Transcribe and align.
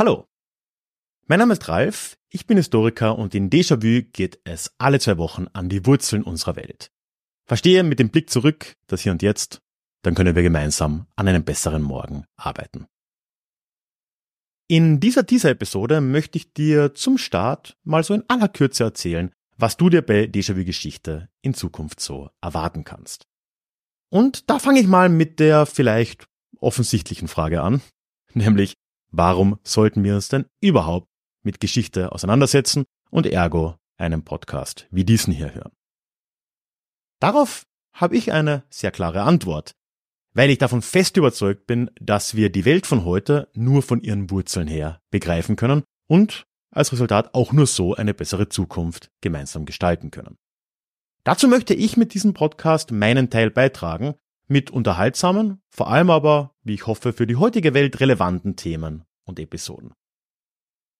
Hallo, 0.00 0.26
mein 1.26 1.40
Name 1.40 1.52
ist 1.52 1.68
Ralf, 1.68 2.16
ich 2.30 2.46
bin 2.46 2.56
Historiker 2.56 3.18
und 3.18 3.34
in 3.34 3.50
Déjà-vu 3.50 4.08
geht 4.14 4.40
es 4.44 4.74
alle 4.78 4.98
zwei 4.98 5.18
Wochen 5.18 5.46
an 5.52 5.68
die 5.68 5.84
Wurzeln 5.84 6.22
unserer 6.22 6.56
Welt. 6.56 6.90
Verstehe 7.44 7.82
mit 7.82 7.98
dem 7.98 8.08
Blick 8.08 8.30
zurück 8.30 8.76
das 8.86 9.02
Hier 9.02 9.12
und 9.12 9.20
Jetzt, 9.20 9.60
dann 10.00 10.14
können 10.14 10.34
wir 10.34 10.42
gemeinsam 10.42 11.06
an 11.16 11.28
einem 11.28 11.44
besseren 11.44 11.82
Morgen 11.82 12.24
arbeiten. 12.36 12.86
In 14.68 15.00
dieser 15.00 15.26
Teaser-Episode 15.26 16.00
möchte 16.00 16.38
ich 16.38 16.54
dir 16.54 16.94
zum 16.94 17.18
Start 17.18 17.76
mal 17.84 18.02
so 18.02 18.14
in 18.14 18.24
aller 18.26 18.48
Kürze 18.48 18.84
erzählen, 18.84 19.34
was 19.58 19.76
du 19.76 19.90
dir 19.90 20.00
bei 20.00 20.24
Déjà-vu-Geschichte 20.24 21.28
in 21.42 21.52
Zukunft 21.52 22.00
so 22.00 22.30
erwarten 22.40 22.84
kannst. 22.84 23.28
Und 24.08 24.48
da 24.48 24.60
fange 24.60 24.80
ich 24.80 24.86
mal 24.86 25.10
mit 25.10 25.40
der 25.40 25.66
vielleicht 25.66 26.26
offensichtlichen 26.58 27.28
Frage 27.28 27.60
an, 27.60 27.82
nämlich 28.32 28.78
warum 29.10 29.58
sollten 29.62 30.04
wir 30.04 30.14
uns 30.14 30.28
denn 30.28 30.46
überhaupt 30.60 31.08
mit 31.42 31.60
Geschichte 31.60 32.12
auseinandersetzen 32.12 32.84
und 33.10 33.26
ergo 33.26 33.76
einen 33.96 34.24
Podcast 34.24 34.86
wie 34.90 35.04
diesen 35.04 35.32
hier 35.32 35.54
hören? 35.54 35.72
Darauf 37.20 37.66
habe 37.92 38.16
ich 38.16 38.32
eine 38.32 38.64
sehr 38.70 38.90
klare 38.90 39.22
Antwort, 39.22 39.72
weil 40.32 40.50
ich 40.50 40.58
davon 40.58 40.82
fest 40.82 41.16
überzeugt 41.16 41.66
bin, 41.66 41.90
dass 42.00 42.34
wir 42.34 42.50
die 42.50 42.64
Welt 42.64 42.86
von 42.86 43.04
heute 43.04 43.48
nur 43.52 43.82
von 43.82 44.00
ihren 44.00 44.30
Wurzeln 44.30 44.68
her 44.68 45.00
begreifen 45.10 45.56
können 45.56 45.82
und 46.08 46.46
als 46.70 46.92
Resultat 46.92 47.34
auch 47.34 47.52
nur 47.52 47.66
so 47.66 47.94
eine 47.94 48.14
bessere 48.14 48.48
Zukunft 48.48 49.10
gemeinsam 49.20 49.64
gestalten 49.64 50.10
können. 50.10 50.38
Dazu 51.24 51.48
möchte 51.48 51.74
ich 51.74 51.96
mit 51.96 52.14
diesem 52.14 52.32
Podcast 52.32 52.92
meinen 52.92 53.28
Teil 53.28 53.50
beitragen 53.50 54.14
mit 54.46 54.70
unterhaltsamen, 54.70 55.60
vor 55.68 55.88
allem 55.88 56.10
aber, 56.10 56.54
wie 56.62 56.74
ich 56.74 56.86
hoffe, 56.86 57.12
für 57.12 57.26
die 57.26 57.36
heutige 57.36 57.74
Welt 57.74 58.00
relevanten 58.00 58.56
Themen 58.56 59.04
und 59.30 59.40
Episoden. 59.40 59.94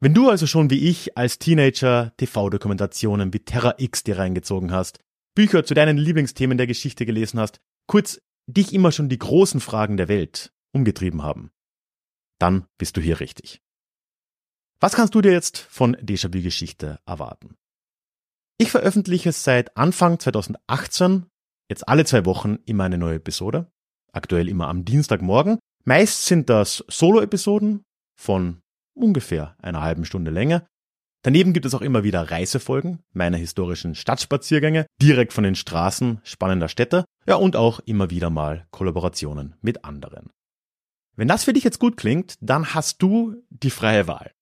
Wenn 0.00 0.12
du 0.12 0.28
also 0.28 0.46
schon 0.46 0.68
wie 0.70 0.88
ich 0.88 1.16
als 1.16 1.38
Teenager 1.38 2.12
TV-Dokumentationen 2.16 3.32
wie 3.32 3.38
Terra 3.38 3.74
X 3.78 4.02
dir 4.02 4.18
reingezogen 4.18 4.72
hast, 4.72 4.98
Bücher 5.34 5.64
zu 5.64 5.74
deinen 5.74 5.96
Lieblingsthemen 5.96 6.58
der 6.58 6.66
Geschichte 6.66 7.06
gelesen 7.06 7.40
hast, 7.40 7.60
kurz 7.86 8.20
dich 8.46 8.74
immer 8.74 8.92
schon 8.92 9.08
die 9.08 9.18
großen 9.18 9.60
Fragen 9.60 9.96
der 9.96 10.08
Welt 10.08 10.52
umgetrieben 10.72 11.22
haben, 11.22 11.50
dann 12.38 12.66
bist 12.76 12.96
du 12.96 13.00
hier 13.00 13.20
richtig. 13.20 13.62
Was 14.80 14.94
kannst 14.94 15.14
du 15.14 15.22
dir 15.22 15.32
jetzt 15.32 15.58
von 15.58 15.96
Déjà-vu-Geschichte 15.96 17.00
erwarten? 17.06 17.56
Ich 18.58 18.70
veröffentliche 18.70 19.32
seit 19.32 19.76
Anfang 19.76 20.18
2018 20.18 21.26
jetzt 21.70 21.88
alle 21.88 22.04
zwei 22.04 22.26
Wochen 22.26 22.58
immer 22.66 22.84
eine 22.84 22.98
neue 22.98 23.16
Episode. 23.16 23.72
Aktuell 24.12 24.48
immer 24.48 24.68
am 24.68 24.84
Dienstagmorgen. 24.84 25.58
Meist 25.84 26.26
sind 26.26 26.50
das 26.50 26.84
Solo-Episoden 26.88 27.84
von 28.24 28.62
ungefähr 28.94 29.54
einer 29.60 29.82
halben 29.82 30.06
Stunde 30.06 30.30
Länge. 30.30 30.66
Daneben 31.22 31.52
gibt 31.52 31.66
es 31.66 31.74
auch 31.74 31.82
immer 31.82 32.04
wieder 32.04 32.30
Reisefolgen 32.30 33.02
meiner 33.12 33.36
historischen 33.36 33.94
Stadtspaziergänge 33.94 34.86
direkt 35.00 35.32
von 35.32 35.44
den 35.44 35.54
Straßen 35.54 36.20
spannender 36.22 36.68
Städte. 36.68 37.04
Ja, 37.26 37.36
und 37.36 37.54
auch 37.54 37.80
immer 37.80 38.10
wieder 38.10 38.30
mal 38.30 38.66
Kollaborationen 38.70 39.54
mit 39.60 39.84
anderen. 39.84 40.30
Wenn 41.16 41.28
das 41.28 41.44
für 41.44 41.52
dich 41.52 41.64
jetzt 41.64 41.78
gut 41.78 41.96
klingt, 41.96 42.36
dann 42.40 42.74
hast 42.74 43.00
du 43.02 43.42
die 43.50 43.70
freie 43.70 44.08
Wahl. 44.08 44.32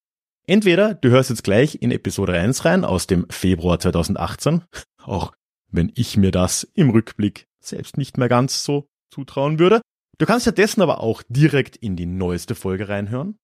Entweder 0.47 0.95
du 0.95 1.11
hörst 1.11 1.31
jetzt 1.31 1.45
gleich 1.45 1.83
in 1.83 1.91
Episode 1.91 2.33
1 2.33 2.65
rein 2.65 2.85
aus 2.85 3.07
dem 3.07 3.27
Februar 3.31 3.79
2018, 3.79 4.63
auch 5.03 5.33
wenn 5.71 5.93
ich 5.95 6.17
mir 6.17 6.31
das 6.31 6.65
im 6.75 6.91
Rückblick 6.91 7.47
selbst 7.61 7.97
nicht 7.97 8.17
mehr 8.17 8.29
ganz 8.29 8.65
so 8.65 8.87
zutrauen 9.11 9.59
würde. 9.59 9.81
Du 10.19 10.27
kannst 10.27 10.45
stattdessen 10.45 10.83
aber 10.83 11.01
auch 11.01 11.23
direkt 11.29 11.77
in 11.77 11.97
die 11.97 12.07
neueste 12.07 12.55
Folge 12.55 12.89
reinhören. 12.89 13.39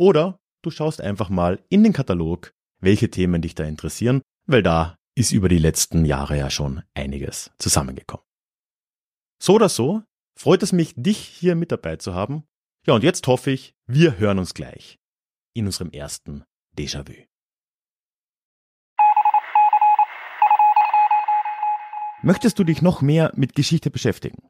Oder 0.00 0.40
du 0.62 0.70
schaust 0.70 1.02
einfach 1.02 1.28
mal 1.28 1.62
in 1.68 1.84
den 1.84 1.92
Katalog, 1.92 2.54
welche 2.80 3.10
Themen 3.10 3.42
dich 3.42 3.54
da 3.54 3.64
interessieren, 3.64 4.22
weil 4.46 4.62
da 4.62 4.96
ist 5.14 5.30
über 5.30 5.50
die 5.50 5.58
letzten 5.58 6.06
Jahre 6.06 6.38
ja 6.38 6.48
schon 6.48 6.82
einiges 6.94 7.50
zusammengekommen. 7.58 8.24
So 9.42 9.56
oder 9.56 9.68
so 9.68 10.02
freut 10.38 10.62
es 10.62 10.72
mich, 10.72 10.94
dich 10.96 11.18
hier 11.18 11.54
mit 11.54 11.70
dabei 11.70 11.96
zu 11.96 12.14
haben. 12.14 12.44
Ja, 12.86 12.94
und 12.94 13.04
jetzt 13.04 13.26
hoffe 13.26 13.50
ich, 13.50 13.74
wir 13.86 14.16
hören 14.16 14.38
uns 14.38 14.54
gleich 14.54 14.98
in 15.52 15.66
unserem 15.66 15.90
ersten 15.90 16.44
Déjà-vu. 16.78 17.26
Möchtest 22.22 22.58
du 22.58 22.64
dich 22.64 22.80
noch 22.80 23.02
mehr 23.02 23.32
mit 23.36 23.54
Geschichte 23.54 23.90
beschäftigen? 23.90 24.49